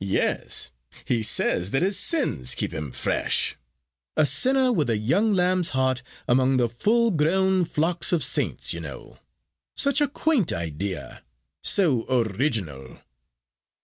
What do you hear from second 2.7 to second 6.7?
him fresh. A sinner with a young lamb's heart among the